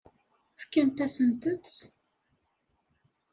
Fkan-asent-t? 0.61 1.73